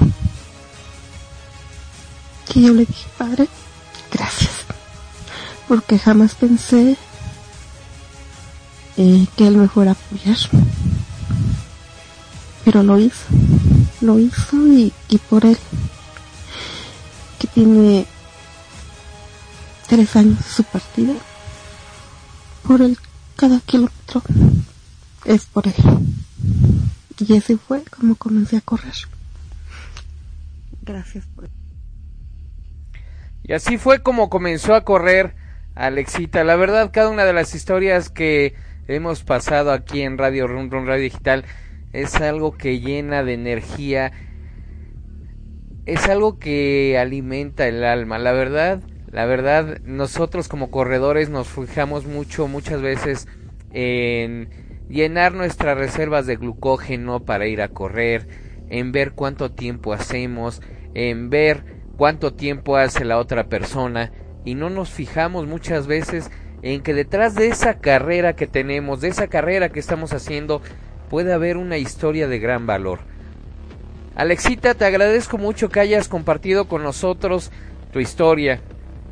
[2.53, 3.49] Que yo le dije, padre,
[4.11, 4.51] gracias.
[5.69, 6.97] Porque jamás pensé
[8.97, 10.37] eh, que él me fuera a apoyar.
[12.65, 13.25] Pero lo hizo
[14.01, 15.59] lo hizo y, y por él,
[17.39, 18.07] que tiene
[19.89, 21.15] tres años de su partida,
[22.67, 22.97] por él
[23.37, 24.23] cada kilómetro
[25.25, 25.75] es por él.
[27.19, 28.95] Y así fue como comencé a correr.
[30.83, 31.49] Gracias por
[33.43, 35.35] Y así fue como comenzó a correr
[35.75, 36.45] Alexita.
[36.45, 38.55] La verdad, cada una de las historias que
[38.89, 41.45] hemos pasado aquí en Radio Run Run Radio Digital
[41.93, 44.13] es algo que llena de energía,
[45.87, 48.19] es algo que alimenta el alma.
[48.19, 53.27] La verdad, la verdad, nosotros como corredores nos fijamos mucho, muchas veces
[53.73, 54.49] en
[54.89, 58.29] llenar nuestras reservas de glucógeno para ir a correr,
[58.69, 60.63] en ver cuánto tiempo hacemos,
[60.95, 61.65] en ver
[61.97, 64.13] cuánto tiempo hace la otra persona
[64.45, 66.31] y no nos fijamos muchas veces
[66.63, 70.63] en que detrás de esa carrera que tenemos, de esa carrera que estamos haciendo,
[71.11, 73.01] puede haber una historia de gran valor.
[74.15, 77.51] Alexita, te agradezco mucho que hayas compartido con nosotros
[77.93, 78.61] tu historia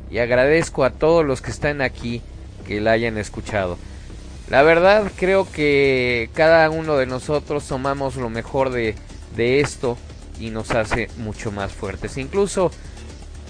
[0.09, 2.21] y agradezco a todos los que están aquí
[2.65, 3.77] que la hayan escuchado.
[4.49, 8.95] La verdad creo que cada uno de nosotros tomamos lo mejor de,
[9.35, 9.97] de esto
[10.39, 12.17] y nos hace mucho más fuertes.
[12.17, 12.71] Incluso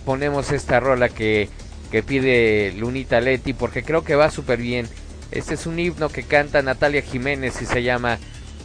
[0.06, 1.50] ponemos esta rola que,
[1.92, 4.88] que pide Lunita Leti porque creo que va súper bien.
[5.32, 8.18] Este es un himno que canta Natalia Jiménez y se llama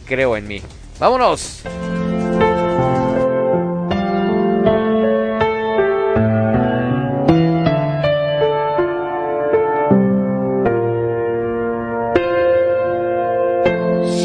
[0.05, 0.61] creo en mí.
[0.99, 1.63] ¡Vámonos!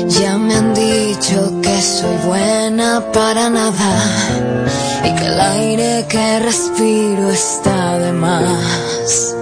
[0.07, 3.93] Ya me han dicho que soy buena para nada
[5.05, 9.40] y que el aire que respiro está de más.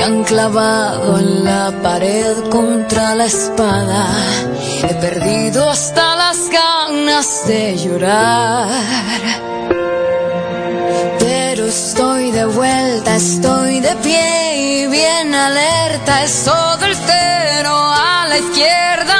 [0.00, 4.06] Me han clavado en la pared contra la espada.
[4.88, 8.70] He perdido hasta las ganas de llorar.
[11.18, 16.24] Pero estoy de vuelta, estoy de pie y bien alerta.
[16.24, 19.19] Es todo el cero a la izquierda,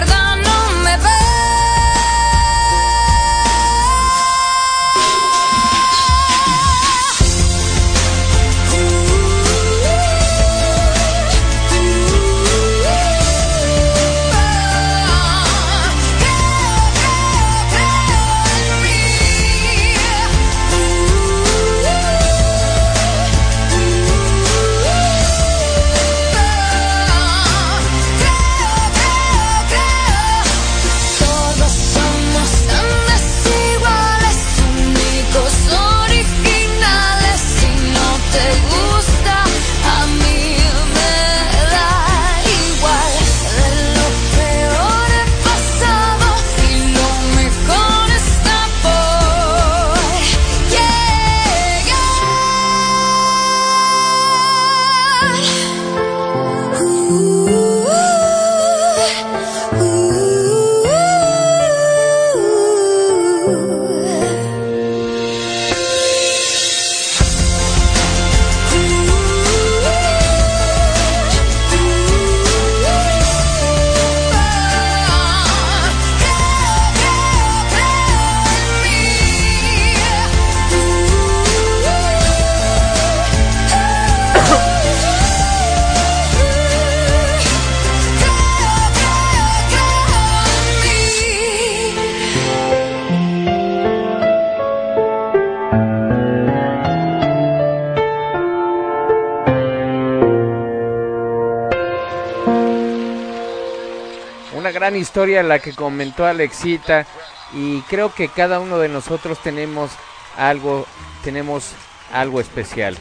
[104.97, 107.05] historia la que comentó Alexita
[107.53, 109.91] y creo que cada uno de nosotros tenemos
[110.37, 110.85] algo,
[111.23, 111.71] tenemos
[112.13, 112.97] algo especial.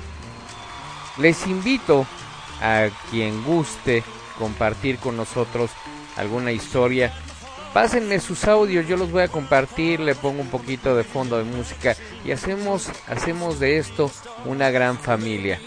[1.18, 2.06] Les invito
[2.62, 4.02] a quien guste
[4.38, 5.70] compartir con nosotros
[6.16, 7.12] alguna historia.
[7.72, 11.44] Pásenme sus audios, yo los voy a compartir, le pongo un poquito de fondo de
[11.44, 14.10] música y hacemos, hacemos de esto
[14.44, 15.60] una gran familia.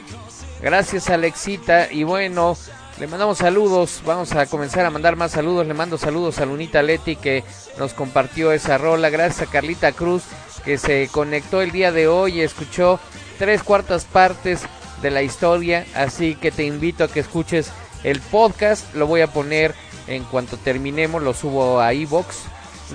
[0.61, 2.57] Gracias Alexita y bueno,
[2.99, 6.83] le mandamos saludos, vamos a comenzar a mandar más saludos, le mando saludos a Lunita
[6.83, 7.45] Leti que
[7.77, 10.23] nos compartió esa rola, gracias a Carlita Cruz
[10.63, 12.99] que se conectó el día de hoy y escuchó
[13.39, 14.61] tres cuartas partes
[15.01, 17.71] de la historia, así que te invito a que escuches
[18.03, 19.73] el podcast, lo voy a poner
[20.07, 22.43] en cuanto terminemos, lo subo a iVox,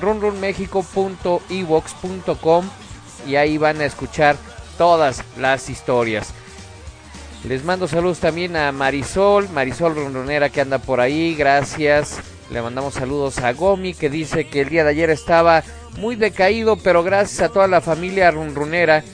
[0.01, 2.70] runrunmexico.evox.com
[3.26, 4.36] y ahí van a escuchar
[4.76, 6.32] todas las historias.
[7.45, 12.18] Les mando saludos también a Marisol, Marisol Ronronera que anda por ahí, gracias.
[12.51, 15.62] Le mandamos saludos a Gomi que dice que el día de ayer estaba
[15.99, 19.05] muy decaído, pero gracias a toda la familia Runrunera,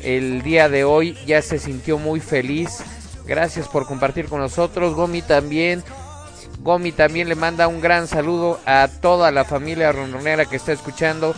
[0.00, 2.80] el día de hoy ya se sintió muy feliz.
[3.26, 4.94] Gracias por compartir con nosotros.
[4.94, 5.84] Gomi también,
[6.60, 11.34] Gomi también le manda un gran saludo a toda la familia Runrunera que está escuchando.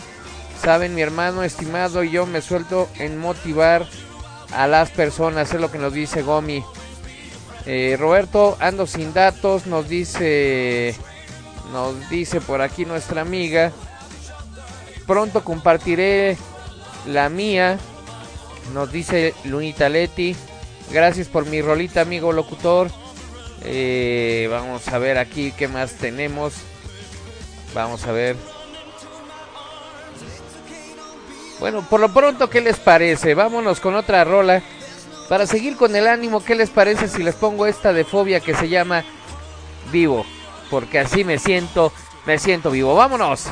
[0.61, 3.85] Saben, mi hermano estimado, yo me suelto en motivar
[4.53, 6.63] a las personas, es lo que nos dice Gomi.
[7.65, 10.95] Eh, Roberto, ando sin datos, nos dice,
[11.71, 13.71] nos dice por aquí nuestra amiga.
[15.05, 16.37] pronto compartiré
[17.07, 17.77] la mía.
[18.73, 20.35] Nos dice Lunita Leti.
[20.91, 22.89] Gracias por mi rolita, amigo locutor.
[23.63, 26.53] Eh, vamos a ver aquí qué más tenemos.
[27.73, 28.35] Vamos a ver.
[31.61, 33.35] Bueno, por lo pronto, ¿qué les parece?
[33.35, 34.63] Vámonos con otra rola.
[35.29, 38.55] Para seguir con el ánimo, ¿qué les parece si les pongo esta de fobia que
[38.55, 39.03] se llama
[39.91, 40.25] Vivo?
[40.71, 41.93] Porque así me siento,
[42.25, 42.95] me siento vivo.
[42.95, 43.45] Vámonos.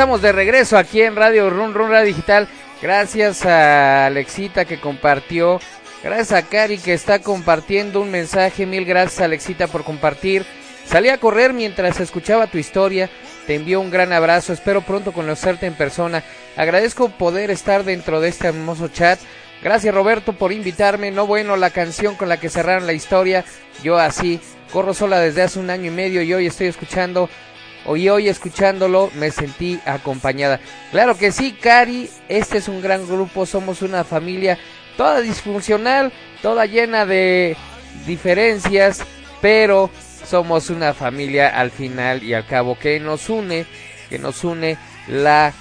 [0.00, 2.48] Estamos de regreso aquí en Radio Run Run Radio Digital.
[2.80, 5.60] Gracias a Alexita que compartió.
[6.02, 8.64] Gracias a Cari que está compartiendo un mensaje.
[8.64, 10.46] Mil gracias Alexita por compartir.
[10.86, 13.10] Salí a correr mientras escuchaba tu historia.
[13.46, 14.54] Te envío un gran abrazo.
[14.54, 16.24] Espero pronto conocerte en persona.
[16.56, 19.20] Agradezco poder estar dentro de este hermoso chat.
[19.62, 21.10] Gracias Roberto por invitarme.
[21.10, 23.44] No bueno la canción con la que cerraron la historia.
[23.82, 24.40] Yo así
[24.72, 27.28] corro sola desde hace un año y medio y hoy estoy escuchando
[27.86, 30.60] Hoy hoy escuchándolo me sentí acompañada.
[30.90, 34.58] Claro que sí, Cari, este es un gran grupo, somos una familia
[34.96, 36.12] toda disfuncional,
[36.42, 37.56] toda llena de
[38.06, 39.02] diferencias,
[39.40, 39.90] pero
[40.28, 43.64] somos una familia al final y al cabo que nos une,
[44.08, 44.76] que nos une
[45.08, 45.54] la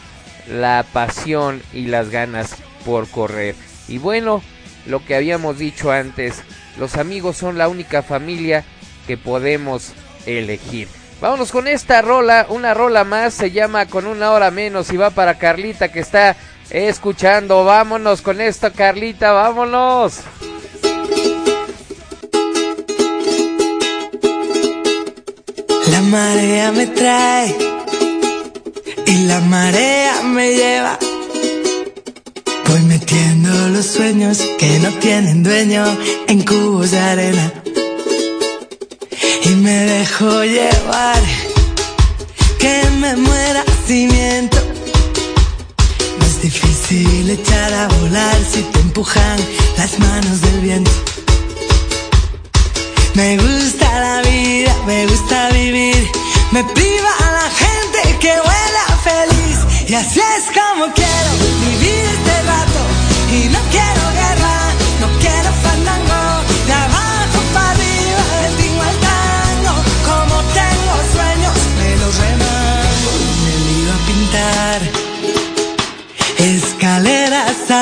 [0.49, 2.55] la pasión y las ganas
[2.85, 3.55] por correr.
[3.87, 4.41] Y bueno,
[4.85, 6.43] lo que habíamos dicho antes,
[6.77, 8.63] los amigos son la única familia
[9.07, 9.93] que podemos
[10.25, 10.87] elegir.
[11.21, 15.09] Vámonos con esta rola, una rola más, se llama Con una hora menos y va
[15.09, 16.37] para Carlita que está
[16.69, 17.65] escuchando.
[17.65, 20.21] Vámonos con esta Carlita, vámonos.
[25.91, 27.55] La marea me trae
[29.05, 30.97] y la marea me lleva.
[32.65, 35.83] Voy metiendo los sueños que no tienen dueño
[36.27, 37.58] en cubos de arena
[39.49, 41.21] y me dejo llevar.
[42.59, 44.57] Que me muera si miento.
[46.21, 49.39] Es difícil echar a volar si te empujan
[49.77, 50.91] las manos del viento.
[53.15, 56.07] Me gusta la vida, me gusta vivir.
[56.51, 59.57] Me priva a la gente que huela feliz.
[59.89, 61.31] Y así es como quiero
[61.65, 62.81] vivir este rato.
[63.31, 64.03] Y no quiero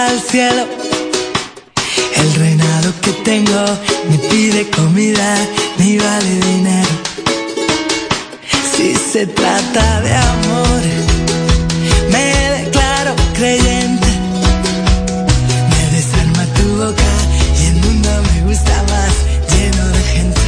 [0.08, 0.66] al cielo.
[2.16, 3.64] El reinado que tengo
[4.10, 5.38] me pide comida,
[5.78, 6.96] ni vale dinero.
[8.76, 10.82] Si se trata de amor,
[12.12, 12.26] me
[12.58, 14.08] declaro creyente.
[15.72, 17.12] Me desarma tu boca
[17.60, 19.14] y el mundo me gusta más
[19.52, 20.42] lleno de gente.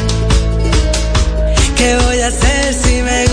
[1.75, 3.28] ¿Qué voy a hacer si me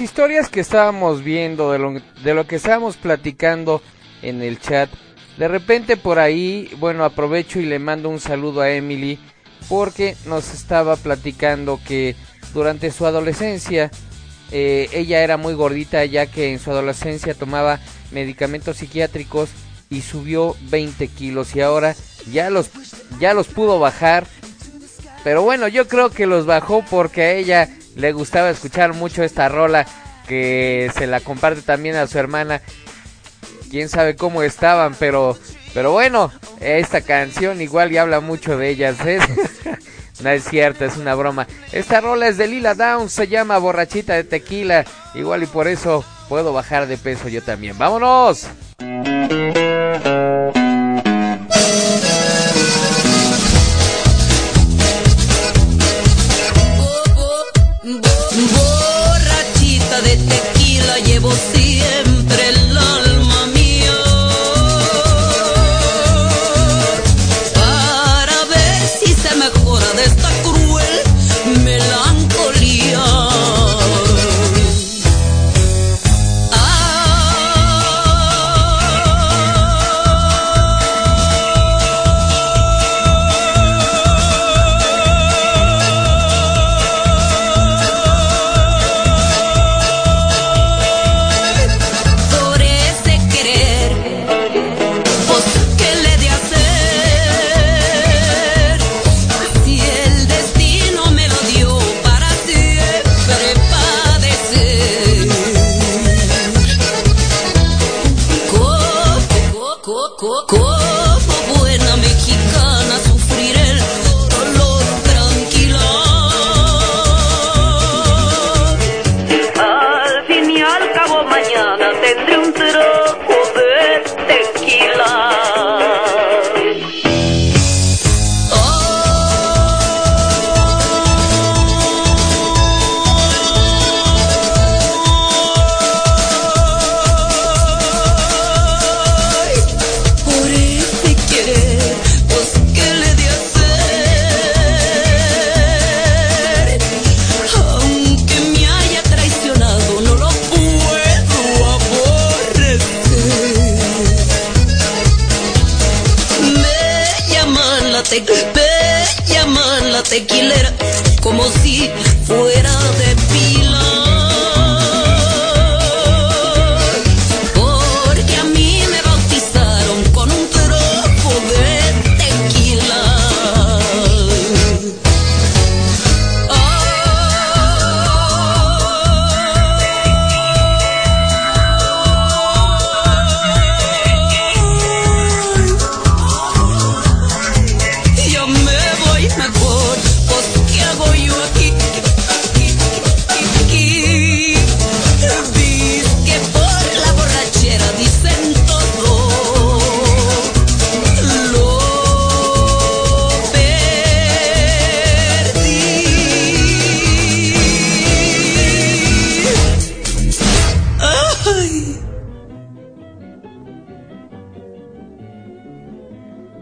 [0.00, 3.82] historias que estábamos viendo, de lo, de lo que estábamos platicando
[4.22, 4.90] en el chat,
[5.38, 9.18] de repente por ahí, bueno, aprovecho y le mando un saludo a Emily
[9.68, 12.16] porque nos estaba platicando que
[12.52, 13.90] durante su adolescencia
[14.50, 17.78] eh, ella era muy gordita ya que en su adolescencia tomaba
[18.10, 19.50] medicamentos psiquiátricos
[19.90, 21.94] y subió 20 kilos y ahora
[22.32, 22.70] ya los,
[23.20, 24.26] ya los pudo bajar.
[25.24, 27.68] Pero bueno, yo creo que los bajó porque a ella
[27.98, 29.84] le gustaba escuchar mucho esta rola
[30.26, 32.62] que se la comparte también a su hermana.
[33.70, 35.36] Quién sabe cómo estaban, pero
[35.74, 38.96] pero bueno, esta canción igual ya habla mucho de ellas.
[39.04, 39.18] ¿eh?
[40.22, 41.46] no es cierto, es una broma.
[41.72, 44.84] Esta rola es de Lila Down, se llama Borrachita de Tequila.
[45.14, 47.76] Igual y por eso puedo bajar de peso yo también.
[47.76, 48.48] ¡Vámonos!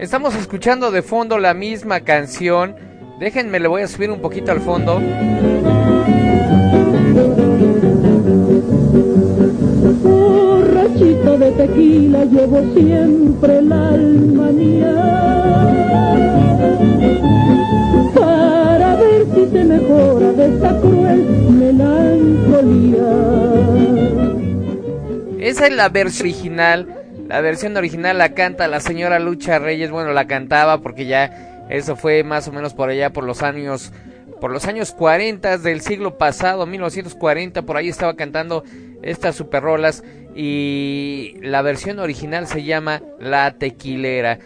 [0.07, 2.77] Estamos escuchando de fondo la misma canción.
[3.19, 5.01] Déjenme, le voy a subir un poquito al fondo.
[10.05, 14.95] Borrachito de tequila llevo siempre el alma mía
[18.15, 23.09] para ver si se mejora de esta cruel melancolía.
[25.41, 27.06] Esa es la versión original.
[27.29, 29.91] La versión original la canta la señora Lucha Reyes.
[29.91, 33.93] Bueno, la cantaba porque ya eso fue más o menos por allá por los años
[34.41, 38.65] por los años 40 del siglo pasado, 1940, por ahí estaba cantando
[39.03, 40.05] estas superrolas
[40.35, 44.39] y la versión original se llama La Tequilera.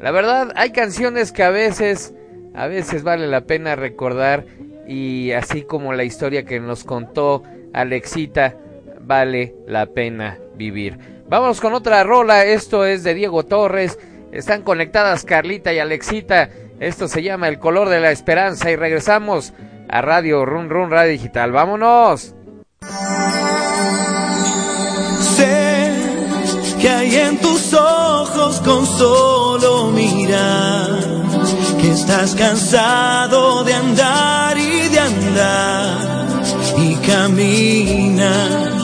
[0.00, 2.14] La verdad, hay canciones que a veces
[2.54, 4.46] a veces vale la pena recordar
[4.88, 8.56] y así como la historia que nos contó Alexita
[9.00, 11.13] vale la pena vivir.
[11.28, 13.98] Vamos con otra rola, esto es de Diego Torres.
[14.30, 16.50] Están conectadas Carlita y Alexita.
[16.80, 19.54] Esto se llama El color de la esperanza y regresamos
[19.88, 21.52] a Radio Run Run Radio Digital.
[21.52, 22.34] Vámonos.
[25.36, 25.92] Sé
[26.80, 30.98] que hay en tus ojos con solo mirar
[31.80, 36.42] que estás cansado de andar y de andar
[36.78, 38.83] y camina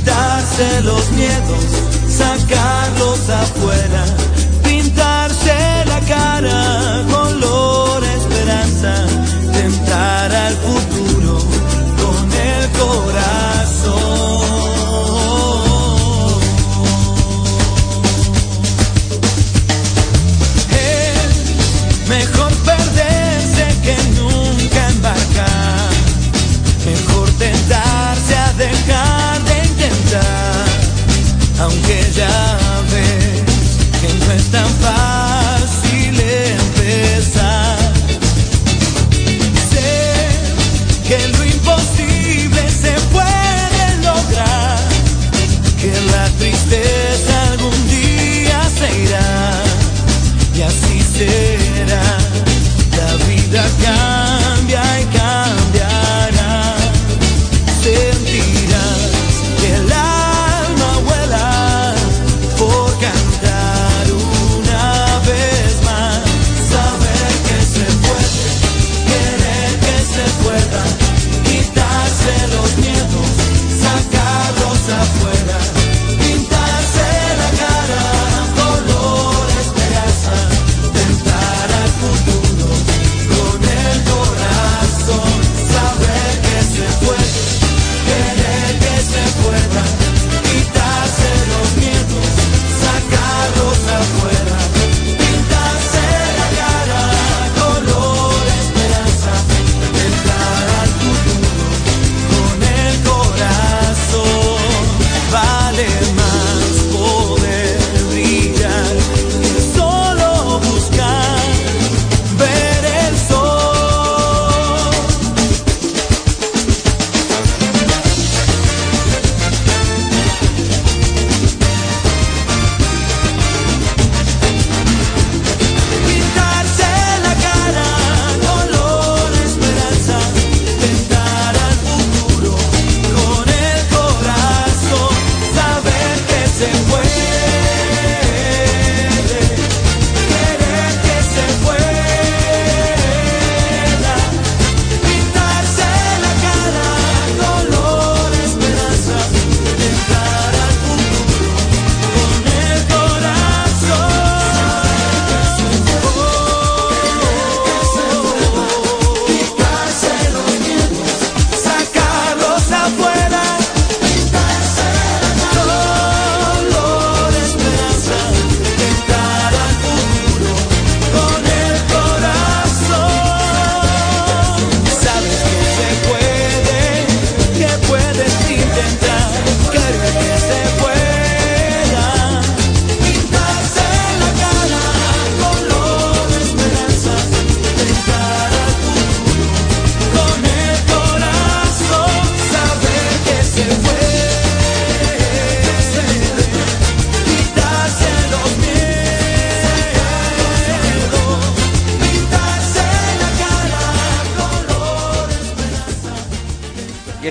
[0.00, 1.64] quitarse los miedos,
[2.08, 4.04] sacarlos afuera,
[4.62, 7.04] pintarse la cara,
[31.60, 32.49] aunque ya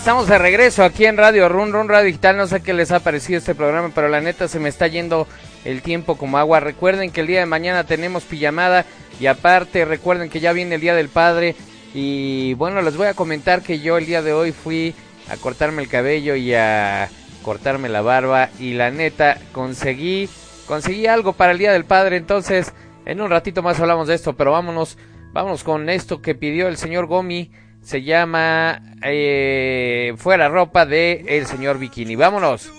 [0.10, 2.36] estamos de regreso aquí en Radio Run Run Radio Digital.
[2.36, 5.28] No sé qué les ha parecido este programa, pero la neta se me está yendo
[5.66, 6.60] el tiempo como agua.
[6.60, 8.88] Recuerden que el día de mañana tenemos pijamada
[9.20, 11.56] y aparte recuerden que ya viene el Día del Padre.
[11.94, 14.96] Y bueno, les voy a comentar que yo el día de hoy fui
[15.30, 17.08] a cortarme el cabello y a
[17.44, 20.28] cortarme la barba y la neta conseguí
[20.66, 22.18] conseguí algo para el Día del Padre.
[22.18, 22.74] Entonces,
[23.06, 24.98] en un ratito más hablamos de esto, pero vámonos,
[25.34, 27.52] vámonos con esto que pidió el señor Gomi.
[27.82, 32.16] Se llama eh, Fuera ropa de el señor Bikini.
[32.16, 32.79] Vámonos.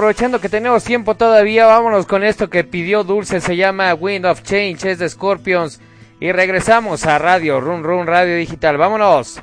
[0.00, 4.42] Aprovechando que tenemos tiempo todavía, vámonos con esto que pidió Dulce, se llama Wind of
[4.42, 5.78] Change, es de Scorpions.
[6.20, 8.78] Y regresamos a Radio Run Run Radio Digital.
[8.78, 9.42] Vámonos.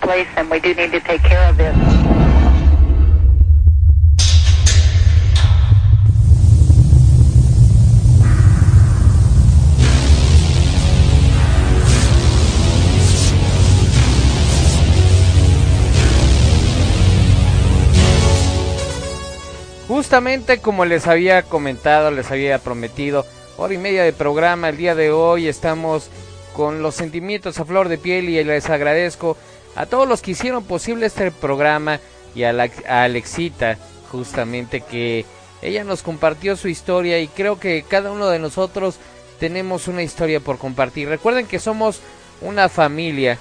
[0.00, 1.74] Place and we do need to take care of it.
[19.98, 23.26] justamente como les había comentado, les había prometido,
[23.56, 26.08] hora y media de programa, el día de hoy estamos
[26.54, 29.36] con los sentimientos a flor de piel y les agradezco
[29.78, 32.00] a todos los que hicieron posible este programa
[32.34, 33.78] y a, la, Alexita
[34.10, 35.24] justamente que
[35.62, 38.96] ella nos compartió su historia y creo que cada uno de nosotros
[39.38, 41.08] tenemos una historia por compartir.
[41.08, 42.00] Recuerden que somos
[42.40, 43.38] una familia,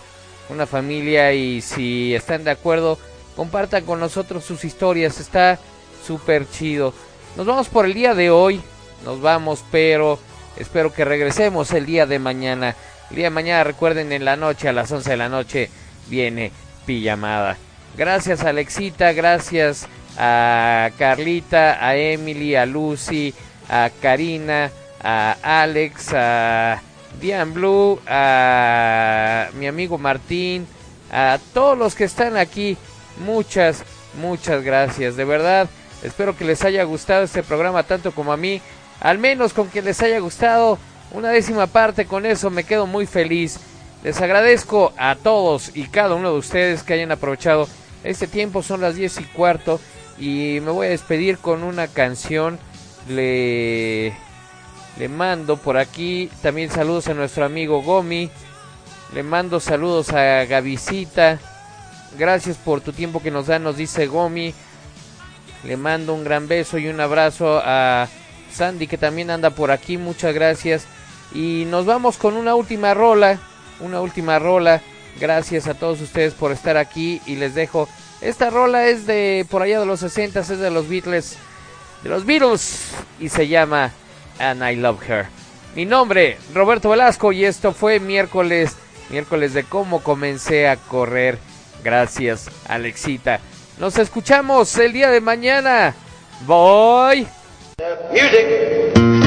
[0.50, 3.00] una familia y si están de acuerdo,
[3.36, 5.58] compartan con nosotros sus historias, está
[6.06, 6.94] súper chido.
[7.36, 8.62] Nos vamos por el día de hoy,
[9.04, 10.20] nos vamos, pero
[10.56, 12.76] espero que regresemos el día de mañana.
[13.10, 15.72] El día de mañana, recuerden, en la noche, a las 11 de la noche,
[16.10, 16.52] viene
[16.86, 17.58] pijamada.
[17.98, 23.34] Gracias Alexita, gracias a Carlita, a Emily, a Lucy,
[23.70, 24.72] a Karina,
[25.04, 26.82] a Alex, a
[27.20, 30.68] Diane Blue, a mi amigo Martín,
[31.12, 32.78] a todos los que están aquí.
[33.26, 33.84] Muchas,
[34.20, 35.16] muchas gracias.
[35.16, 35.70] De verdad,
[36.04, 38.62] espero que les haya gustado este programa tanto como a mí.
[39.00, 40.80] Al menos con que les haya gustado
[41.12, 43.60] una décima parte, con eso me quedo muy feliz.
[44.08, 47.68] Les agradezco a todos y cada uno de ustedes que hayan aprovechado
[48.06, 48.64] este tiempo.
[48.64, 49.82] Son las 10 y cuarto
[50.18, 52.58] y me voy a despedir con una canción.
[53.10, 54.14] Le,
[54.98, 58.32] le mando por aquí también saludos a nuestro amigo Gomi.
[59.14, 61.40] Le mando saludos a Gavisita.
[62.18, 64.54] Gracias por tu tiempo que nos da, nos dice Gomi.
[65.66, 68.08] Le mando un gran beso y un abrazo a
[68.54, 69.98] Sandy que también anda por aquí.
[69.98, 70.86] Muchas gracias.
[71.34, 73.38] Y nos vamos con una última rola.
[73.80, 74.82] Una última rola.
[75.20, 77.88] Gracias a todos ustedes por estar aquí y les dejo.
[78.22, 81.38] Esta rola es de por allá de los 60, es de los Beatles.
[82.04, 82.92] De los Beatles.
[83.20, 83.92] Y se llama
[84.40, 85.26] And I Love Her.
[85.76, 88.76] Mi nombre, Roberto Velasco, y esto fue miércoles.
[89.10, 91.38] Miércoles de cómo comencé a correr.
[91.84, 93.40] Gracias, Alexita.
[93.80, 95.94] Nos escuchamos el día de mañana.
[96.46, 97.28] Voy.
[98.12, 99.27] Music.